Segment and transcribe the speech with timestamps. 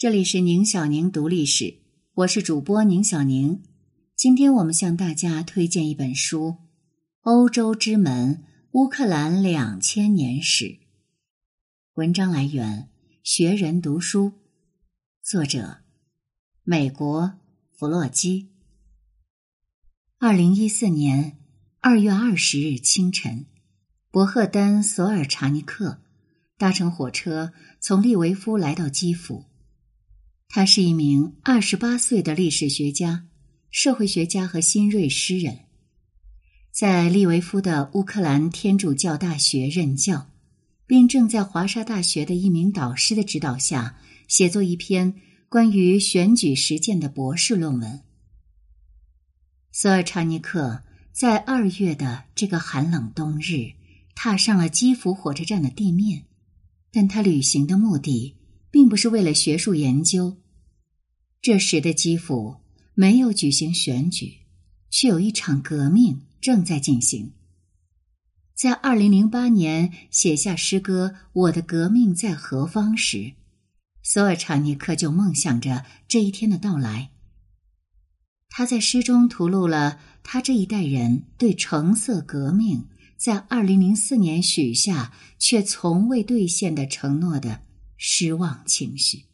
[0.00, 1.82] 这里是宁小宁读历史，
[2.14, 3.62] 我是主播宁小宁。
[4.16, 6.46] 今天我们向大家推荐一本书
[7.20, 10.64] 《欧洲之门：乌克兰两千年史》。
[11.96, 12.88] 文章来源：
[13.22, 14.32] 学人读书，
[15.22, 15.80] 作者：
[16.62, 17.34] 美国
[17.76, 18.48] 弗洛基。
[20.18, 21.36] 二零一四年
[21.80, 23.44] 二月二十日清晨，
[24.10, 26.00] 博赫丹·索尔查尼克
[26.56, 29.49] 搭乘火车从利维夫来到基辅。
[30.52, 33.28] 他是一名二十八岁的历史学家、
[33.70, 35.60] 社会学家和新锐诗人，
[36.72, 40.26] 在利维夫的乌克兰天主教大学任教，
[40.88, 45.14] 并正在华沙大学的一名导师的指导下写作一篇
[45.48, 48.00] 关于选举实践的博士论文。
[49.70, 53.74] 索尔查尼克在二月的这个寒冷冬日
[54.16, 56.24] 踏上了基辅火车站的地面，
[56.90, 58.34] 但他旅行的目的。
[58.72, 60.36] 并不是为了学术研究。
[61.42, 62.56] 这时的基辅
[62.94, 64.40] 没有举行选举，
[64.90, 67.32] 却有一场革命正在进行。
[68.54, 73.32] 在二零零八年写下诗歌《我的革命在何方》时，
[74.02, 77.10] 索尔查尼克就梦想着这一天的到来。
[78.50, 87.62] 他在诗中吐露了他这一代人对橙色革命在二零零四年许下却从未兑现的承诺的。
[87.96, 89.29] 失望情绪。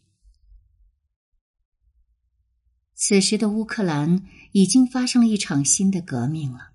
[2.99, 6.71] 此时的乌克兰已经发生了一场新的革命了。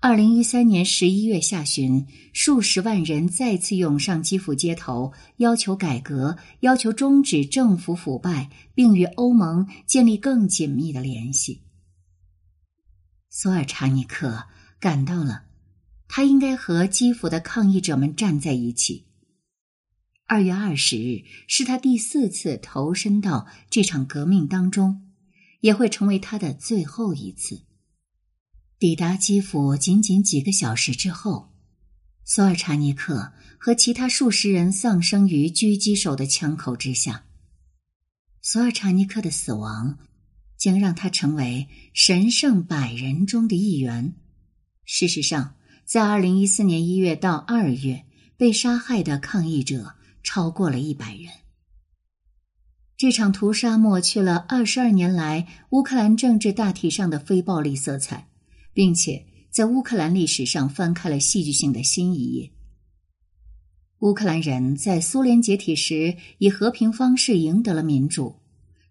[0.00, 11.64] 二零一三年十一月下旬，数十万人再次涌上基辅街头，要求改革，要求终止政府腐败，并与欧盟建立更紧密的联系。
[13.28, 14.46] 索尔查尼克
[14.80, 15.42] 感到了，
[16.08, 19.08] 他应该和基辅的抗议者们站在一起。
[20.26, 25.07] 二月二十日是他第四次投身到这场革命当中，
[25.60, 27.62] 也会成为他的最后一次。
[28.78, 31.52] 抵达基辅仅仅几个小时之后，
[32.24, 37.24] 索尔查尼克和其他数十人丧生于狙击手的枪口之下。
[38.42, 39.98] 索尔查尼克的死亡
[40.56, 44.14] 将让他成为神圣百人中的一员。
[44.84, 45.54] 事实上，
[45.84, 48.04] 在二零一四年一月到二月
[48.36, 49.94] 被杀害的抗议者。
[50.20, 51.32] 超过了一百人。
[52.98, 58.26] 这场屠杀抹去了二十二年来乌克兰政治大体上的非暴力色彩，
[58.72, 62.50] 并且在乌克兰历史上翻开了戏剧性的新一页。
[64.00, 68.40] 乌克兰人在苏联解体时以和平方式赢得了民主，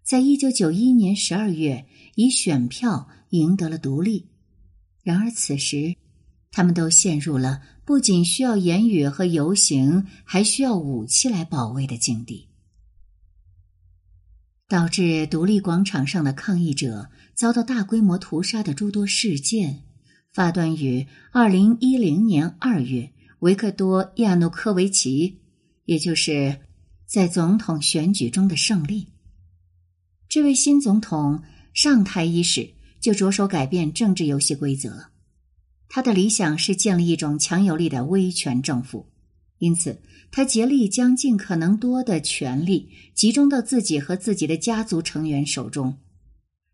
[0.02, 4.30] 在一九九一年十二月以选票赢得了独立。
[5.02, 5.94] 然而此时，
[6.50, 12.47] 他们都陷入了不仅需要言语和游行，还需要武器来保卫的境地，
[14.68, 19.84] 导致独立广场上的抗议者遭到大规模屠杀的诸多事件，
[20.30, 25.38] 发端于二零一零年二月维克多·亚努科维奇，
[25.86, 26.60] 也就是
[27.06, 29.08] 在总统选举中的胜利。
[30.28, 31.42] 这位新总统
[31.72, 35.06] 上台伊始，就着手改变政治游戏规则。
[35.88, 39.06] 他的理想是建立一种强有力的威权政府，
[39.56, 45.98] 因此他竭力将尽可能多的权力集中到自己和自己的家族成员手中。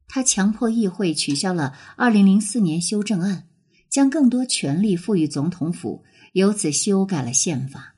[0.07, 3.49] 他强迫议会取消了2004年修正案，
[3.89, 7.95] 将更多权力赋予总统府，由此修改了宪法。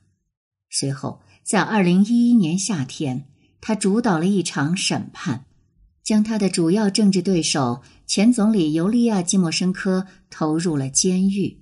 [0.69, 3.25] 随后，在2011年夏天，
[3.59, 5.45] 他主导了一场审判。
[6.03, 11.59] 将他的主要政治对手前总理尤利亚·季莫申科投入了监狱，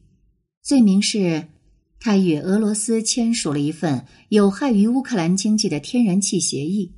[0.62, 1.48] 罪名是，
[2.06, 6.94] 他与俄罗斯签署了一份有害于乌克兰经济的天然气协议。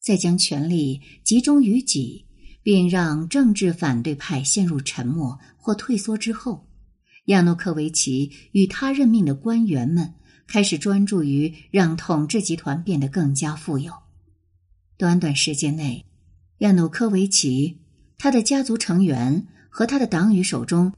[0.00, 2.24] 在将权力集中于己，
[2.62, 6.66] 并让政治反对派陷入沉默或退缩之后，
[7.26, 10.14] 亚努科维奇与他任命的官员们
[10.46, 13.92] 开始专注于让统治集团变得更加富有。
[14.96, 16.02] 短短时间内。
[16.60, 17.76] 亚努科维奇，
[18.16, 20.94] 他的家族成员和他的党羽手中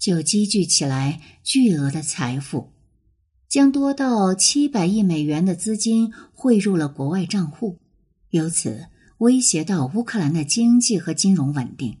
[0.00, 2.72] 就积聚起来巨额的财富，
[3.48, 7.78] 将多到七百亿美元的资金汇入了国外账户，
[8.30, 8.86] 由此
[9.18, 11.98] 威胁到乌克兰的经济和金融稳定。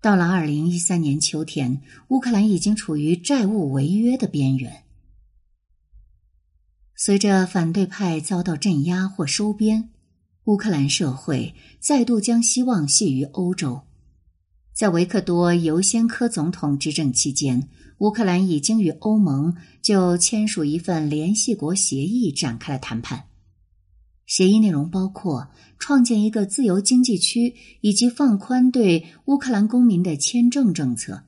[0.00, 4.84] 到了二零一三年秋天，乌克兰已经处于债务违约的边缘。
[6.94, 9.90] 随着反对派遭到镇压或收编。
[10.44, 13.82] 乌克兰社会再度将希望系于欧洲。
[14.80, 17.68] 在维克多·尤先科总统执政期间，
[17.98, 23.26] 乌克兰已经与欧盟就签署一份联系国协议展开了谈判。
[24.24, 25.48] 协议内容包括
[25.78, 31.24] 创建一个自由经济区，以及放宽对乌克兰公民的签证政策。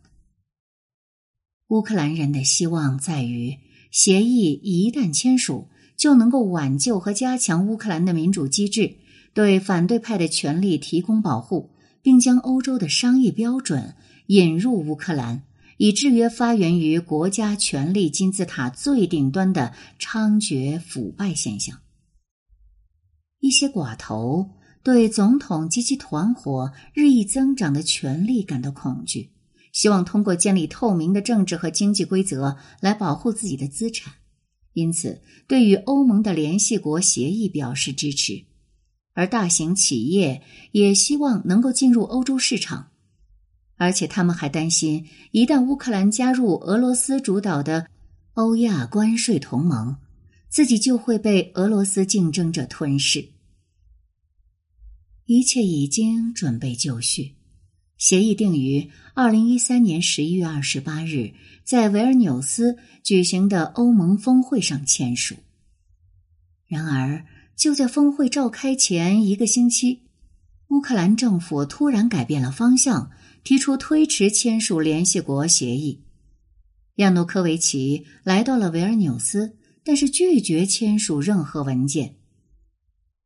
[1.68, 3.58] 乌克兰人的希望在于，
[3.90, 5.68] 协议一旦签署，
[5.98, 8.94] 就能够挽救和加强乌克兰的民主机制，
[9.34, 11.68] 对反对派的权利提供保护，
[12.02, 13.94] 并将欧洲的商业标准
[14.26, 15.44] 引入乌克兰，
[15.78, 21.78] 以制约发源于国家权力金字塔最顶端的猖獗腐败现象。
[23.40, 24.50] 一些寡头
[24.82, 29.30] 对总统及其团伙日益增长的权力感到恐惧。
[29.72, 34.12] 希望通过建立透明的政治和经济规则来保护自己的资产，
[34.74, 38.44] 因此对于欧盟的联系国协议表示支持。
[39.14, 40.42] 而大型企业
[40.72, 42.90] 也希望能够进入欧洲市场，
[43.76, 47.86] 而且他们还担心，一旦乌克兰加入俄罗斯主导的
[48.34, 49.96] 欧亚关税同盟，
[50.48, 53.28] 自己就会被俄罗斯竞争者吞噬。
[55.26, 57.34] 一切已经准备就绪。
[57.96, 65.36] 协议定于二零一三年十一月二十八日在维尔纽斯举行的欧盟峰会上签署。
[66.66, 67.24] 然而，
[67.62, 70.02] 就在峰会召开前一个星期，
[70.70, 73.12] 乌克兰政府突然改变了方向，
[73.44, 76.02] 提出推迟签署联系国协议。
[76.96, 82.16] 亚努科维奇来到了维尔纽斯，但是拒绝签署任何文件。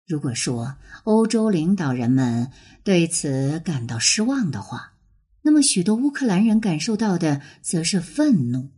[0.07, 2.51] 如果说欧洲领导人们
[2.85, 4.93] 对此感到失望的话，
[5.41, 8.69] 那么许多乌克兰人感受到的则是愤怒。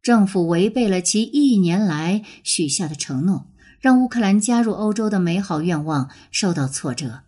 [0.00, 3.50] 政府违背了其一年来许下的承诺，
[3.84, 7.24] 让乌克兰加入欧洲的美好愿望受到挫折。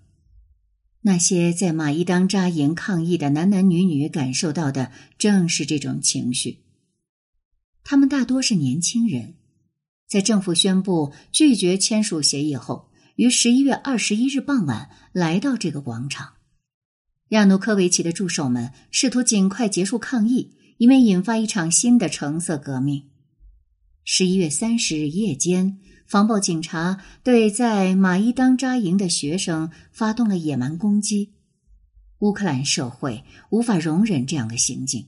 [1.02, 6.60] 那些在马伊当扎营抗议的男男女女感受到的正是这种情绪。
[7.84, 9.34] 他们大多是年轻人，
[10.08, 12.90] 在政府宣布拒绝签署协议后。
[13.16, 16.36] 于十一月二十一日傍晚来到这个广场，
[17.28, 23.10] 亚努科维奇的助手们试图尽快结束抗议，以免引发一场新的橙色革命。
[24.04, 31.32] 十一月三十日夜间，防暴警察对在马伊当扎营的学生发动了野蛮攻击。
[32.20, 35.06] 乌克兰社会无法容忍这样的行径。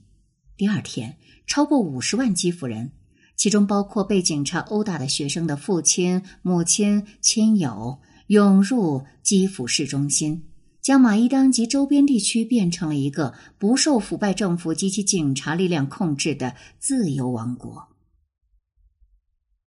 [0.56, 1.16] 第二天，
[1.46, 2.92] 超过五十万基辅人。
[3.36, 10.42] 其中包括被警察殴打的学生的父亲、母亲、亲友，涌入基辅市中心，
[10.82, 17.86] 将马伊当及周边地区变成了一个不受腐败政府及其警察力量控制的自由王国。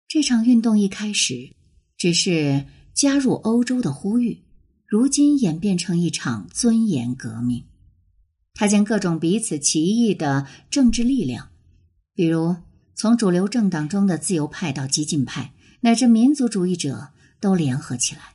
[0.08, 1.54] 这场运动一开始
[1.98, 2.64] 只是
[2.94, 4.42] 加入欧洲的呼吁，
[4.86, 7.64] 如今演变成一场尊严革命。
[8.54, 11.50] 他将各种彼此歧义的政治力量，
[12.14, 12.56] 比如。
[13.00, 15.52] 从主流政党中的自由派到激进派，
[15.82, 18.34] 乃至民族主义者都联合起来。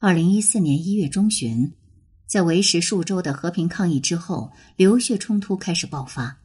[0.00, 1.72] 二零一四年一月中旬，
[2.26, 6.40] 在维持数周的和平抗议之后，流血冲突开始爆发。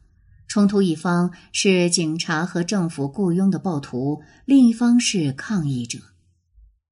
[0.52, 5.98] 冲突一方是警察和政府雇佣的暴徒，另一方是抗议者。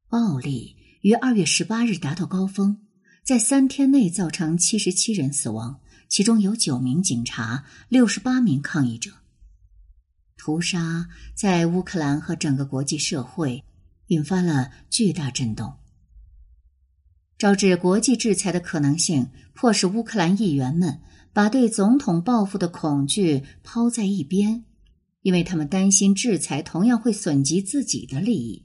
[0.08, 2.78] 暴力于二月十八日达到高峰，
[3.22, 5.78] 在三天内造成七十七人死亡，
[6.08, 9.10] 其中有九名警察，六十八名抗议者。
[10.38, 13.62] 屠杀在乌克兰和整个国际社会
[14.06, 15.74] 引发了巨大震动，
[17.36, 24.64] 招致国际制裁的可能性，迫使乌克兰议员们把对总统报复的恐惧抛在一边，
[25.22, 28.64] 因为他们担心制裁同样会损及自己的利益。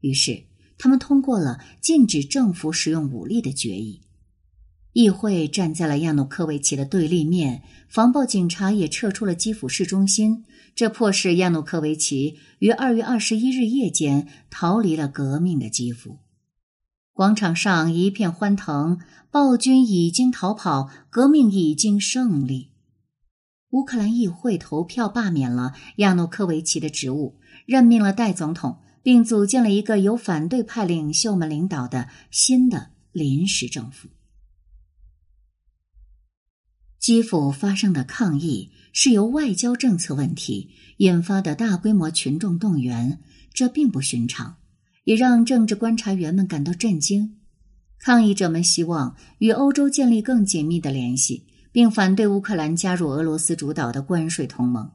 [0.00, 0.44] 于是，
[0.78, 4.00] 他们通过了禁止政府使用武力的决议。
[4.92, 10.44] 议会站在了亚努科维奇的对立面，防暴警察也撤出了基辅市中心。
[10.74, 16.18] 这迫使亚努科维奇于二月二十一日夜间逃离了革命的基辅。
[17.12, 18.98] 广场上一片欢腾，
[19.30, 22.70] 暴君已经逃跑，革命已经胜利。
[23.70, 34.08] 乌克兰议会投票罢免了亚努科维奇的职务，任命了代总统，并组建了一个由反对派领袖们领导的新的临时政府。
[36.98, 43.20] 基辅发生的抗议是由外交政策问题引发的大规模群众动员，
[43.52, 44.56] 这并不寻常，
[45.04, 47.38] 也让政治观察员们感到震惊。
[47.98, 54.90] 抗议者们希望与欧洲建立更紧密的联系，并反对乌克兰加入俄罗斯主导的关税同盟。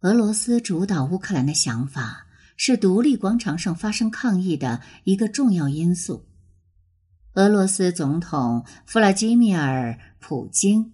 [0.00, 2.26] 俄罗斯主导乌克兰的想法
[2.56, 6.26] 是独立广场上发生抗议的一个重要因素。
[7.34, 10.92] 俄罗斯总统弗拉基米尔·普京，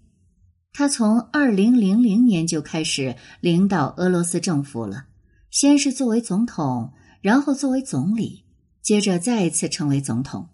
[0.73, 5.07] 他从二零零零年就开始领导俄罗斯政府了。
[5.51, 6.93] 先是作为总统，
[7.25, 8.45] 然后作为总理，
[8.83, 10.51] 接着再次成为总统。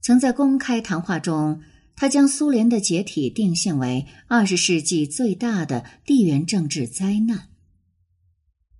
[0.00, 1.62] 曾在公开谈话中，
[1.94, 7.50] 他将苏联的解体定性为二十世纪最大的地缘政治灾难。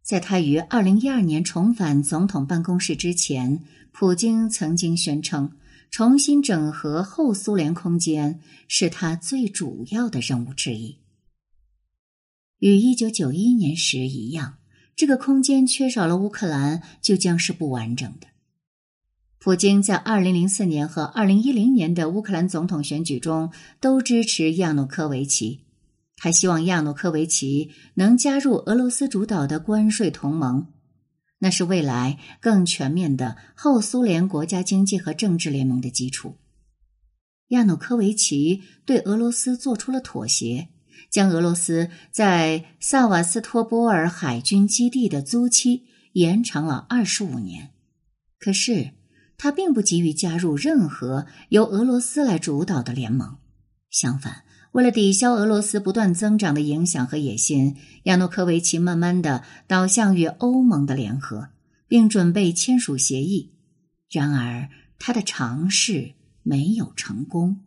[0.02, 5.52] 在他于二零一二年重返总统办公室之前，普京曾经宣称，
[5.92, 10.98] 重新整合后苏联空间是他最主要的任务之一。
[12.58, 14.57] 与一九九一年时一样，
[14.98, 18.26] 这个空间缺少了乌克兰，就将是不完整的。
[19.38, 25.60] 普京在二零零四年和二零一零年的乌克兰总统选举中都支持亚努科维奇，
[26.16, 30.66] 他希望亚努科维奇能加入俄罗斯主导的关税同盟，
[31.38, 36.34] 那是未来更全面的后苏联国家经济和政治联盟的基础。
[37.50, 40.70] 亚努科维奇对俄罗斯做出了妥协。
[41.10, 47.70] 将俄罗斯在萨瓦斯托波尔海军基地的租期延长了二十五年，
[48.38, 48.92] 可是
[49.36, 53.36] 他并不急于加入任何由俄罗斯来主导的联盟。
[53.90, 61.48] 相反，为了抵消俄罗斯不断增长的影响和野心，亚诺科维奇慢慢的导向与欧盟的联合，
[61.86, 63.54] 并准备签署协议。
[64.10, 67.60] 然而，他的尝试没有成功。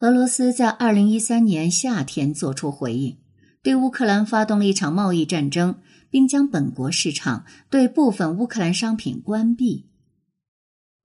[0.00, 3.16] 俄罗斯在二零一三年夏天作出回应，
[3.62, 5.76] 对乌克兰发动了一场贸易战争，
[6.10, 9.88] 并将本国市场对部分乌克兰商品关闭。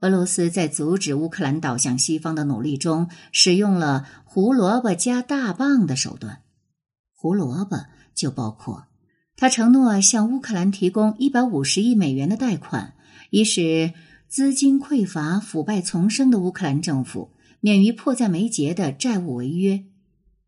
[0.02, 6.42] 俄罗斯在阻止乌克兰倒向西方的努力中，使用了“胡萝卜加大棒”的手段。
[7.16, 8.88] 胡萝卜就包括
[9.38, 12.96] 他承诺向乌克兰提供一百五十亿美元的贷款，
[13.30, 13.94] 以使
[14.28, 17.32] 资金匮乏、腐败丛生的乌克兰政府。
[17.62, 19.86] 免于迫在眉睫的债务违约。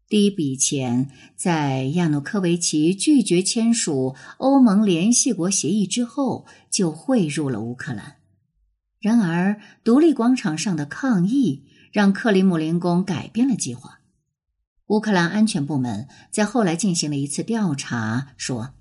[0.10, 8.18] 第一笔钱在亚努科维奇拒绝签署欧盟联系国协议之后就汇入了乌克兰。
[9.00, 14.02] 然而，独立广场上的抗议让克里姆林宫改变了计划。
[14.88, 18.74] 乌克兰安全部门在后来进行了一次调查，说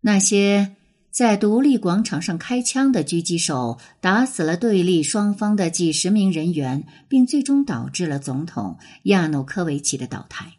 [0.00, 0.77] 那些。
[1.10, 10.58] 在独立广场上开枪的狙击手打死了对立双方的几十名人员，并最终导致了总统亚努科维奇的倒台。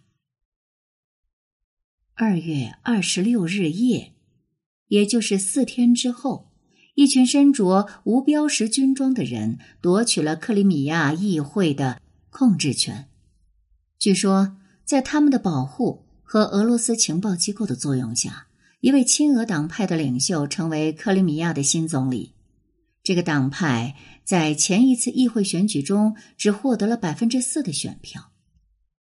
[2.14, 4.12] 二月二十六日夜，
[4.88, 6.52] 也就是四天之后，
[6.96, 13.08] 一群身着无标识军装的人夺取了克里米亚议会的控制权。
[13.98, 18.48] 据说，在他们的保护和俄罗斯情报机构的作用下。
[18.82, 22.34] 一位亲俄党派的领袖成为克里米亚的新总理。
[23.04, 28.32] 这个党派在前一次议会选举中只获得了百分之四的选票。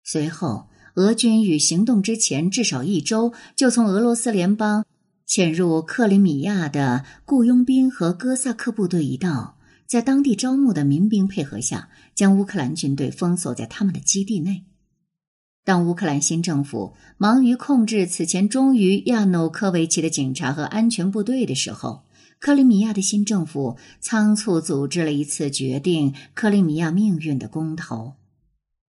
[0.04, 4.86] 随后，俄军与行动之前至少一周就从俄罗斯联邦
[5.26, 14.66] 潜入克里米亚的雇佣兵和哥萨克部队一道，在当地招募的民兵配合下，将乌克兰军队封锁在他们的基地内。
[15.70, 22.06] 当乌克兰新政府忙于控制此前忠于亚努科维奇的警察和安全部队的时候，
[22.40, 28.16] 克里米亚的新政府仓促组织了一次决定克里米亚命运的公投。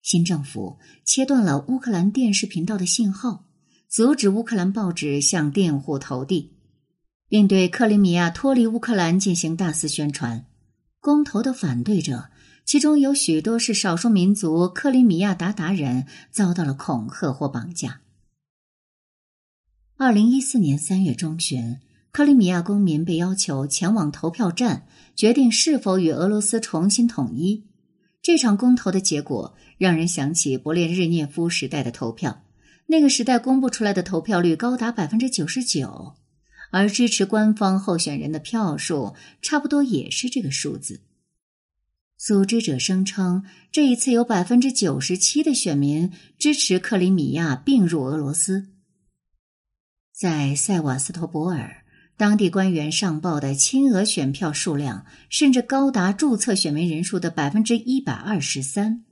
[0.03, 3.45] 新政府切断了乌克兰电视频道的信号，
[3.89, 6.57] 阻止乌克兰报纸向佃户投递，
[7.29, 10.45] 并对克里米亚脱离乌克兰进行大肆宣传。
[10.99, 12.31] 公投的反对者。
[12.65, 18.01] 其中有许多是少数民族克里米亚鞑靼人，遭到了恐吓或绑架。
[19.97, 21.79] 二零一四年三月中旬，
[22.11, 27.67] 克里米亚公民被要求前往投票站，决定是否与俄罗斯重新统一。
[28.23, 32.43] 这场公投的结果让人想起勃列日涅夫时代的投票，
[32.87, 36.15] 那个时代公布出来的投票率高达百分之九十九，
[36.71, 41.03] 而支持官方候选人的票数差不多也是这个数字。
[42.17, 48.69] 组织者声称，这一次有百分之九十七的选民支持克里米亚并入俄罗斯。
[50.13, 51.85] 在塞瓦斯托波尔，
[52.17, 59.05] 当地官员上报的亲俄选票数量甚至高达注册选民人数的百分之一百二十三。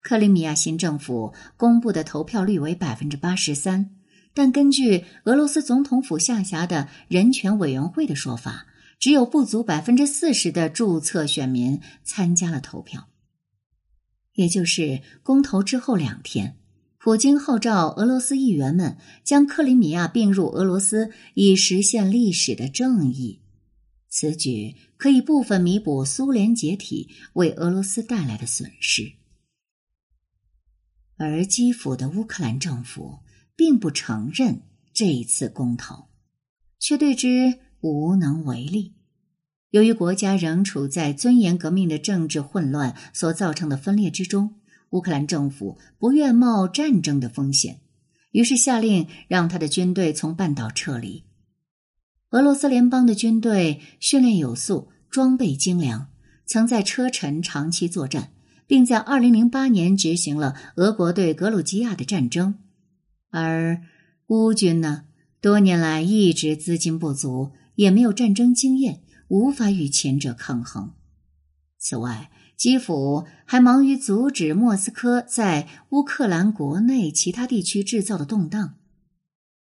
[0.00, 3.90] 克里米亚新政府公布的投票率为百分之八十三，
[4.32, 8.66] 但根据俄罗斯总统府下辖的人权委员会的说法。
[8.98, 13.08] 只有不足百分之四十的注册选民参加了投票，
[14.32, 16.56] 也就是公投之后两天，
[16.98, 23.42] 普京号召俄罗斯议员们将克里米亚并入俄罗斯，以实现历史的正义。
[24.08, 29.12] 此举可以部分弥补苏联解体为俄罗斯带来的损失，
[31.18, 33.18] 而基辅的乌克兰政府
[33.54, 34.62] 并不承认
[34.94, 36.08] 这一次公投，
[36.78, 37.65] 却对之。
[37.92, 38.94] 无能为力。
[39.70, 44.54] 由于国家仍处在尊严革命的政治混乱所造成的分裂之中，
[44.90, 47.80] 乌克兰政府不愿冒战争的风险，
[48.30, 51.24] 于是下令让他的军队从半岛撤离。
[52.30, 56.08] 俄罗斯联邦的军队训练有素，装备精良，
[56.46, 58.32] 曾在车臣长期作战，
[58.66, 62.54] 并在二零零八年执行了俄国对格鲁吉亚的战争。
[63.30, 63.82] 而
[64.28, 65.04] 乌军呢，
[65.40, 69.00] 多年来一直资金不足，也没有战争经验。
[69.28, 70.92] 无法与前者抗衡。
[71.78, 78.76] 此外，基辅还忙于阻止莫斯科在乌克兰国内其他地区制造的动荡。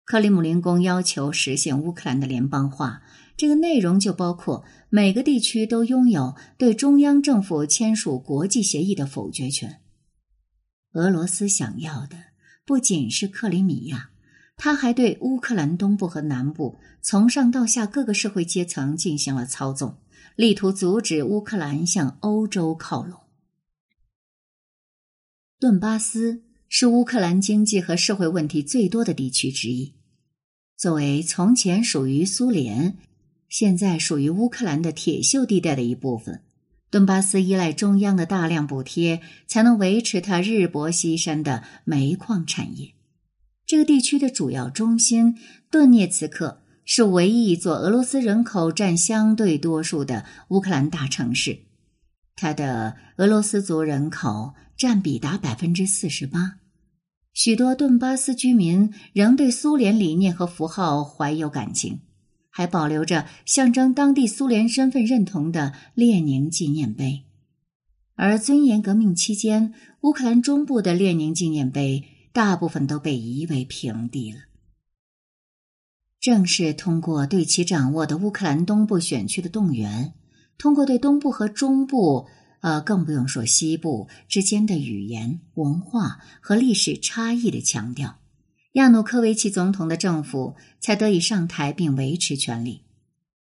[0.03, 3.01] 克里姆林宫要求实现乌克兰的联邦化，
[3.37, 9.79] 这个内容就包括每个地区都拥有对中央政府签署国际协议的否决权。
[10.95, 12.17] 俄罗斯想要的
[12.65, 14.11] 不仅是克里米亚。
[14.57, 19.97] 他还对乌克兰东部和南部从上到下各个社会阶层进行了操纵，
[20.35, 23.19] 力图阻止乌克兰向欧洲靠拢。
[25.59, 29.93] 顿巴斯是乌克兰经济和社会问题最多的地区之一。
[30.77, 32.97] 作为从前属于苏联、
[33.47, 36.43] 现在属于乌克兰的铁锈地带的一部分，
[36.89, 42.93] 顿巴斯依赖中央的大量补贴，才能维持它日薄西山的煤矿产业。
[43.67, 45.37] 这个地区的主要中心
[45.71, 51.59] 顿涅茨克是唯一一座俄罗斯人口占相对多数的乌克兰大城市，
[52.35, 56.59] 它的俄罗斯族人口占比达百分之四十八。
[57.33, 62.01] 许多顿巴斯居民仍对苏联理念和符号怀有感情，
[62.51, 67.23] 还保留着象征当地苏联身份认同的列宁纪念碑。
[68.13, 72.03] 而尊严革命期间，乌克兰中部的列宁纪念碑。
[72.35, 74.39] 大部分都被夷为平地了。
[76.19, 80.13] 正是通过对其掌握的乌克兰东部选区的动员，
[80.57, 82.27] 通过对东部和中部，
[82.59, 88.19] 呃，更不用说西部之间的语言、文化和历史差异的强调，
[88.73, 92.81] 亚努科维奇总统的政府才得以上台并维持权力。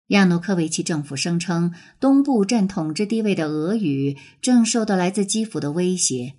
[0.08, 6.36] 亚努科维奇政府声称，东部占统治地位的俄语正受到来自基辅的威胁。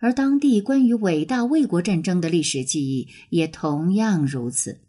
[0.00, 4.82] 而当地关于伟大卫国战争的历史记忆也同样如此。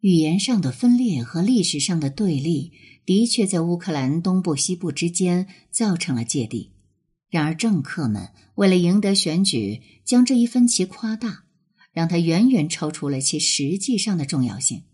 [0.00, 2.72] 语言上的分裂和历史上的对立，
[3.04, 6.72] 的确在乌克兰东部、西部之间造成了芥蒂。
[7.30, 11.44] 然而，政客们为了赢得选举，将这一分歧夸大，
[11.92, 14.84] 让它远远超出了其实际上的重要性。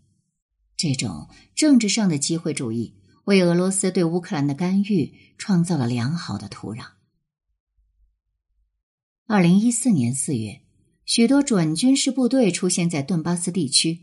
[0.75, 6.94] 这种政治上的机会主义，为俄罗斯对乌克兰的干预创造了良好的土壤。
[9.27, 10.61] 二零一四年四月，
[11.03, 14.01] 许多准军事部队出现在顿巴斯地区。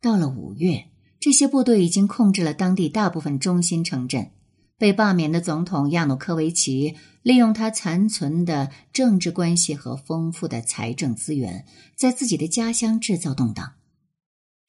[0.00, 0.86] 到了五月，
[1.20, 4.30] 这些部队已经控制了当地大部分中心城镇。
[4.78, 13.74] 被罢免的总统亚努科维奇利用他残存的政治关系和丰富的财政资源，在自己的家乡制造动荡。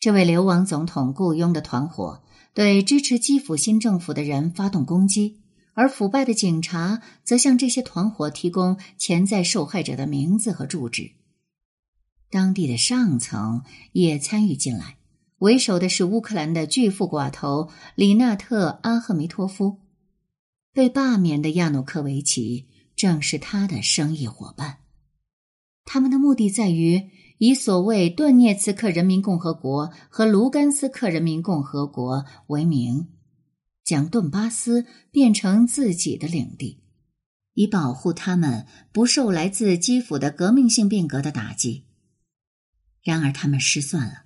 [0.02, 2.22] 这位流亡总统雇佣的团伙
[2.54, 5.40] 对支持基辅新政府的人发动攻击。
[5.76, 11.12] 而腐败的警察则向这些团伙提供潜在受害者的名字和住址。
[12.32, 13.62] 当地的上层
[13.92, 14.98] 也参与进来，
[15.38, 19.82] 为首的是乌克兰的巨富寡头里纳特·阿赫梅托夫。
[20.74, 24.78] 被罢免的亚努科维奇正是他的生意伙伴。
[25.86, 33.08] 他们的目的在于以所谓顿涅茨克人民共和国和卢甘斯克人民共和国为名。
[33.86, 36.82] 将顿巴斯变成自己的领地，
[37.54, 41.86] 以保护他们不受来自基辅的革命性变革的打击。
[43.04, 44.24] 然而，他们失算了。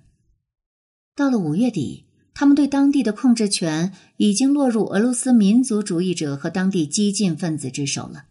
[1.14, 8.24] 到了五月底，他们对当地的控制权已经落入俄罗斯民族主义者和当地激进分子之手了。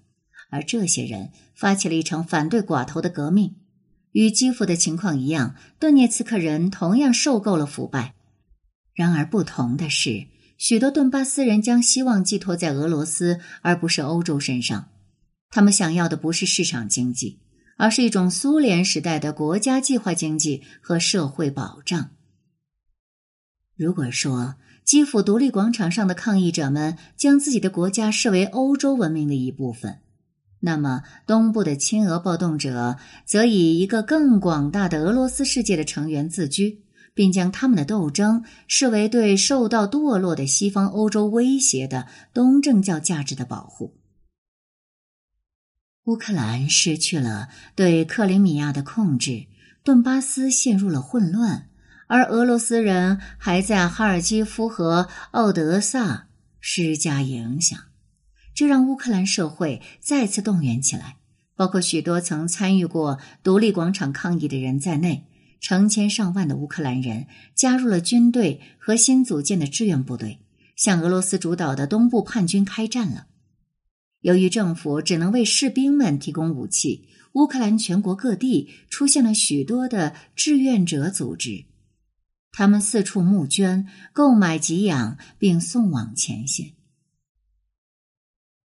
[0.50, 3.58] 而这些人发起了一场反对寡头的革命。
[4.14, 8.16] 与基辅的情况一样，顿涅茨克人同样受够了腐败。
[8.96, 10.26] 然而，不同的是。
[10.60, 14.90] 许多顿巴斯人将希望寄托在俄罗斯而不是欧洲身上，
[15.50, 17.40] 他们想要的不是市场经济，
[17.78, 22.10] 而是一种苏联时代的国家计划经济和社会保障。
[23.78, 30.00] 如果说基辅独立广场上的抗议者们将自己的国家视为欧洲文明的一部分，
[30.60, 36.84] 那么东部的亲俄暴动者则以一个更广大的俄罗斯世界的成员自居。
[37.14, 43.96] 并将他们的斗争视为对受到堕落的西方欧洲威胁的东正教价值的保护。
[46.06, 49.46] 乌克兰失去了对克里米亚的控制，
[49.84, 51.70] 顿巴斯陷入了混乱，
[52.08, 56.28] 而俄罗斯人还在哈尔基夫和奥德萨
[56.60, 57.78] 施加影响，
[58.56, 61.18] 这让乌克兰社会再次动员起来，
[61.56, 65.29] 包括许多曾参与过独立广场抗议的人在内。
[65.60, 70.40] 成千上万的乌克兰人加入了军队和新组建的志愿部队，
[70.76, 73.28] 向俄罗斯主导的东部叛军开战了。
[74.22, 81.66] 由于政府只能为士兵们提供武器，乌克兰全国各地出现了许多的志愿者组织，
[82.52, 86.74] 他们四处募捐、购买给养，并送往前线。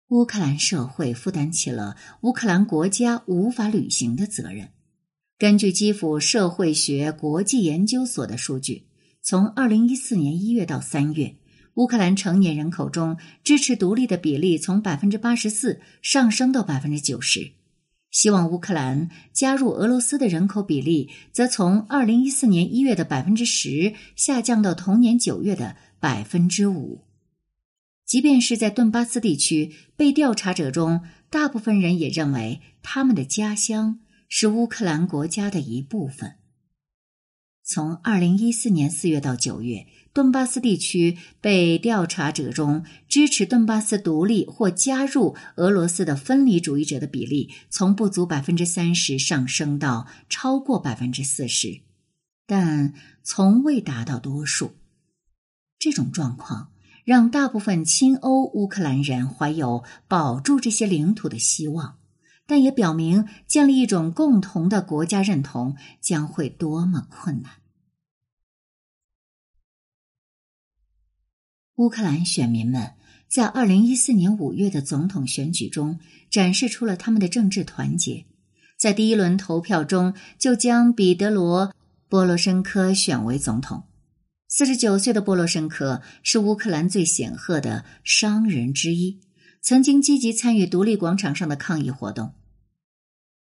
[0.10, 4.72] 乌克兰社会负担起了乌克兰国家无法履行的责任。
[5.42, 8.84] 根据基辅社会学国际研究所的数据，
[9.24, 11.36] 从二零一四年一月到三月，
[11.74, 17.54] 乌克兰成年人口中支持独立的比例从百分之八十四上升到百分之九十。
[18.12, 27.02] 希望乌克兰加入俄罗斯的人口比例则从二零一四年一月的百分之十下降到同年九月的百分之五。
[28.06, 31.02] 即便是在顿巴斯地区，被调查者中
[31.32, 34.02] 大部分人也认为他们的家乡。
[34.34, 36.36] 是乌克兰国家的一部分。
[37.66, 51.82] 从二零一四年四月到九月，顿巴斯地区被调查者中支持顿巴斯独立或加入俄罗斯的分离主义者的比例，从不足百分之三十上升到超过百分之四十，
[52.48, 54.78] 但从未达到多数。
[55.78, 56.72] 这种状况
[57.04, 61.98] 让大部分亲欧乌克兰人怀有保住这些领土的希望。
[62.52, 67.50] 但也表明，建立一种共同的国家认同将会多么困难。
[71.76, 72.96] 乌克兰选民们
[73.30, 75.98] 在二零一四年五月的总统选举中
[76.30, 78.26] 展示出了他们的政治团结，
[78.78, 81.68] 在第一轮投票中就将彼得罗·
[82.10, 83.84] 波罗申科选为总统。
[84.50, 89.22] 四十九岁的波罗申科是乌克兰最显赫的商人之一，
[89.62, 92.34] 曾经积极参与独立广场上的抗议活动。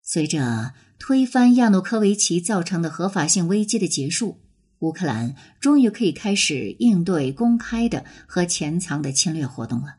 [0.06, 4.38] 随着推翻亚努科维奇造成的合法性危机的结束，
[4.80, 9.96] 乌克兰终于可以开始应对公开的和潜藏的侵略活动了。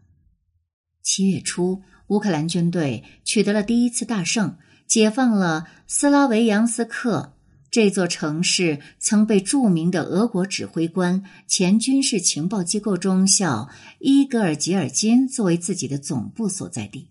[1.02, 7.34] 七月初，乌克兰军队取得了第一次大胜，解放了斯拉维扬斯克
[7.72, 17.10] 这座城市，曾被著名的俄国指挥官、前军事情报机构中校伊格尔吉尔金作为自己的总部所在地。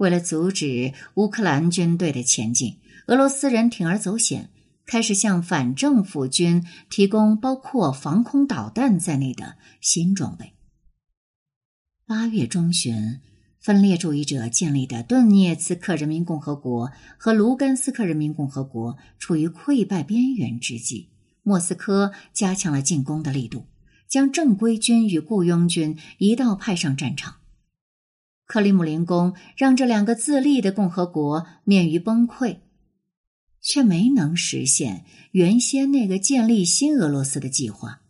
[0.00, 4.48] 为了阻止乌克兰军队的前进，俄罗斯人铤而走险，
[4.86, 10.54] 开始向反政府军提供包括防空导弹在内的新装备。
[12.06, 13.20] 八月中旬，
[13.60, 21.10] 分裂主义者建立的顿涅茨克人民共和国和卢甘斯克人民共和国处于溃败边缘之际，
[21.42, 23.66] 莫斯科加强了进攻的力度，
[24.08, 27.39] 将正规军与雇佣军一道派上战场。
[28.50, 32.58] 克里姆林宫让这两个自立的共和国免于崩溃，
[33.62, 38.00] 却没能实现原先那个建立新俄罗斯的计划，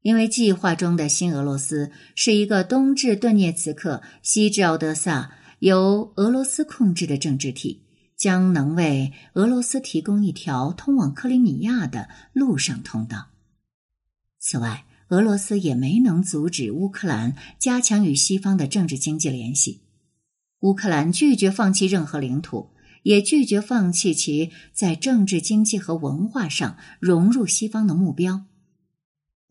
[0.00, 7.82] 因为计划中的新俄罗斯是一个东至顿涅茨克、西至奥德萨、由俄罗斯控制的政治体，
[8.16, 13.26] 将能为俄罗斯提供一条通往克里米亚的陆上通道。
[14.38, 19.80] 此外，俄罗斯也没能阻止乌克兰加强与西方的政治经济联系。
[20.60, 22.70] 乌克兰拒绝放弃任何领土，
[23.04, 28.44] 也拒绝放弃其在政治、经济和文化上融入西方的目标。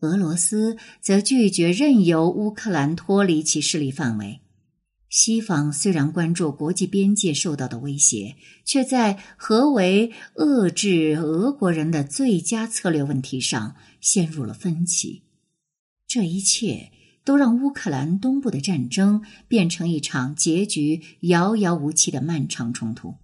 [0.00, 4.40] 俄罗斯则拒绝任由乌克兰脱离其势力范围。
[5.08, 15.22] 西方虽然关注国际边界受到的威胁，却在何为遏制俄国人的最佳策略问题上陷入了分歧。
[16.08, 16.90] 这一切
[17.22, 23.16] 都让乌克兰东部的战争变成一场结局遥遥无期的漫长冲突。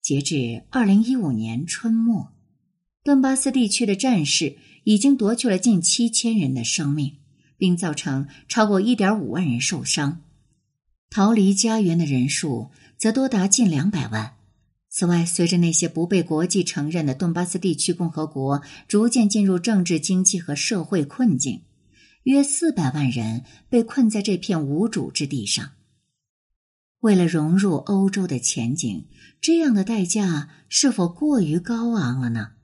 [0.00, 2.32] 截至二零一五年春末，
[3.04, 7.18] 顿巴斯地区的战事已经夺去了近七千人的生命，
[7.58, 10.22] 并造成超过一点五万人受伤，
[11.10, 14.37] 逃离家园的人数则多达近两百万。
[14.98, 21.62] 此外，随着那些不被国际承认的顿巴斯地区共和国逐渐进入政治、经济和社会困境，
[22.24, 25.70] 约四百万人被困在这片无主之地上。
[26.98, 29.06] 为了融入欧洲的前景，
[29.40, 32.54] 这样的代价是否过于高昂了呢？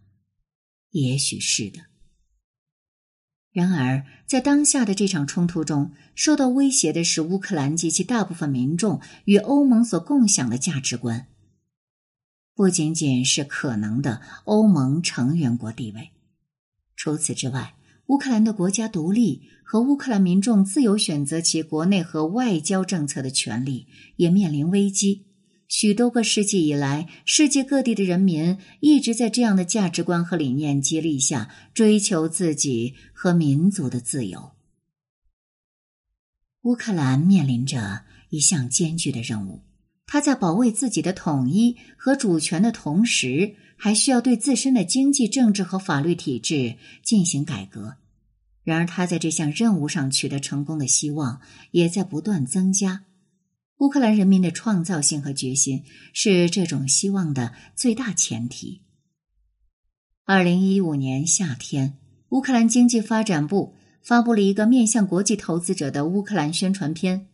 [0.90, 1.82] 也许是的。
[3.52, 11.28] 然而，在当下的这场冲突中，受到威胁的是乌克兰及其大部分民众与欧盟所共享的价值观。
[12.54, 16.10] 不仅仅是可能的欧盟成员国地位。
[16.96, 17.74] 除此之外，
[18.06, 23.86] 乌克兰的国家独立和乌克兰民众自由选择其国内和外交政策的权利
[24.16, 25.26] 也面临危机。
[25.66, 34.52] 许多个世纪以来，世界各地的人民一直在这样的价值观和理念激励下追求自己和民族的自由。
[36.62, 39.62] 乌克兰面临着一项艰巨的任务，
[40.06, 47.96] 他在保卫自己的统一和主权的同时，还需要对自身的经济、政治和法律体制进行改革。
[48.62, 51.40] 然而，他在这项任务上取得成功的希望
[51.72, 53.04] 也在不断增加。
[53.78, 58.82] 乌克兰人民的创造性和决心是这种希望的最大前提。
[60.24, 67.26] 二零一五年夏天，乌克兰经济发展部发布了一个面向国际投资者的乌克兰宣传片。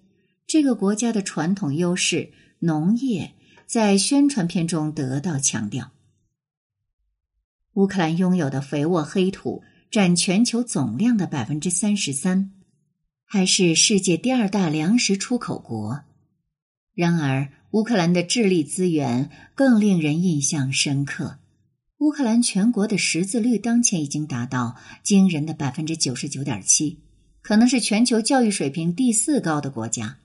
[0.46, 3.32] 这个国家的传统优势——农业，
[3.66, 5.92] 在宣传片中得到强调。
[7.74, 12.52] 乌克兰拥有的肥沃黑土占全球总量的百分之三十三，
[13.24, 16.04] 还是世界第二大粮食出口国。
[16.94, 21.38] 然而，乌克兰的智力资源更令人印象深刻。
[21.98, 26.98] 乌克兰全国的识字率当前已经达到惊人的百分之九十九点七，
[27.40, 30.19] 可能是全球教育水平第四高的国家。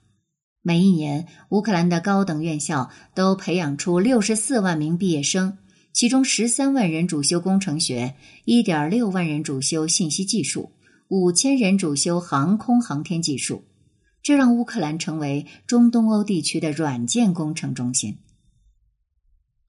[0.67, 5.59] 每一年，乌克兰的高等院校都培养出六十四万名毕业生，
[5.93, 10.71] 其中十三万人主修工程学，一点六万人主修信息技术，
[11.07, 13.63] 五千人主修航空航天技术。
[14.23, 18.17] 这让乌克兰成为中东欧地区的软件工程中心。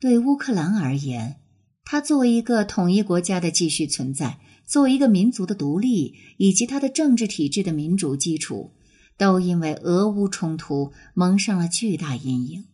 [0.00, 1.36] 对乌克兰而言，
[1.84, 8.72] 它作为一个统一国家的继续存在，作为一个民族的独立，以及它的政治体制的民主基础，
[9.16, 12.64] 都因为俄乌冲突蒙上了巨大阴影。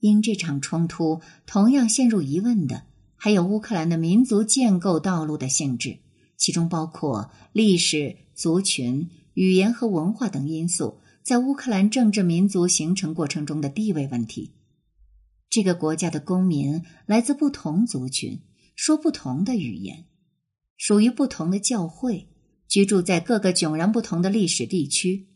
[0.00, 2.84] 因这场冲突同样陷入疑问的，
[3.16, 5.98] 还有乌克兰的民族建构道路的性质，
[6.36, 9.08] 其中包括历史、族群。
[9.34, 14.52] 语言和文化等因素在乌克兰政治民族形成过程中的地位问题。
[15.50, 18.42] 这个国家的公民来自不同族群，
[18.76, 20.04] 说不同的语言，
[20.76, 22.28] 属于不同的教会，
[22.68, 25.26] 居住在各个迥然不同的历史地区。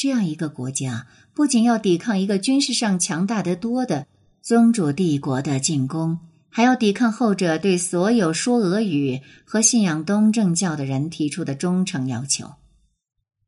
[0.00, 4.06] 这样一个国家，不仅要抵抗一个军事上强大得多的
[4.40, 12.54] 宗主帝国的进攻，还要抵抗后者对所有说俄语和信仰东正教的人提出的忠诚要求。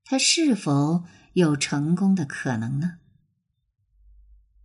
[0.05, 2.97] 他是否有成功的可能呢？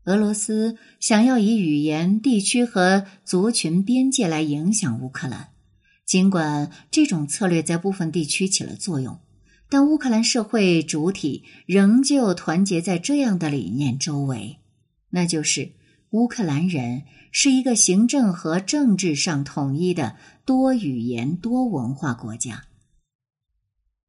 [0.04, 5.52] 俄罗斯想要以语言、地区和族群边界来影响乌克兰，
[6.06, 9.22] 尽管这种策略在部分地区起了作用，
[9.70, 14.58] 但乌克兰社会主体仍旧团结在这样的理念周围，
[15.10, 15.74] 那就是
[16.12, 22.66] 乌克兰人是一个行政和政治上统一的多语言、多文化国家。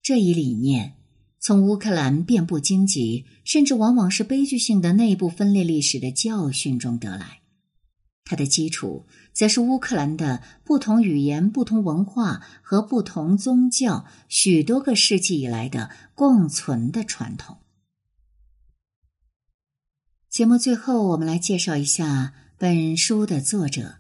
[0.02, 0.94] 这一理念。
[1.40, 7.42] 从乌克兰遍布荆棘，甚至往往是悲剧性的内部分裂历史的教训中得来，
[8.24, 17.58] 它的基础则是乌克兰的不同语言、不同文化和不同宗教许多个世纪以来的共存的传统。
[20.28, 23.96] 节目最后，我们来介绍一下本书的作者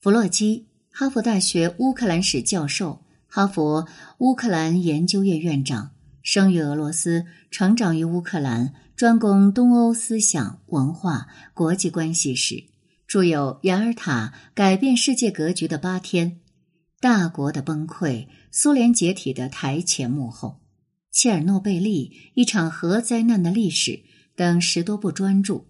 [0.00, 3.86] 弗洛基，哈佛大学乌克兰史教授，哈佛
[4.18, 5.90] 乌克兰研究院院长。
[6.22, 12.64] 生于俄罗斯，成长于乌克兰，专攻东欧思想文化、国际关系史，
[13.10, 16.30] 著有《雅尔塔：改变世界格局的八天》
[17.00, 18.08] 《大国的崩溃》
[18.52, 20.48] 《苏联解体的台前幕后》
[21.10, 23.90] 《切尔诺贝利：一场核灾难的历史》
[24.36, 25.64] 等十多部专著，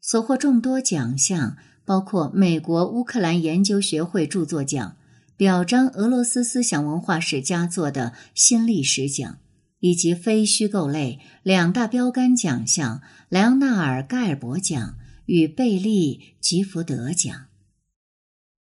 [0.00, 4.96] 所获众多奖项，包括美国乌克兰研究学会著作奖、
[5.36, 9.38] 表彰俄罗斯思想文化史佳作的新历史奖。
[9.80, 17.53] 以及非虚构类两大标杆奖项——莱昂纳尔·盖尔伯奖与贝利·吉福德讲。